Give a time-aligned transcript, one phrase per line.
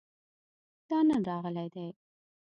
[0.89, 1.87] دا نن راغلی دی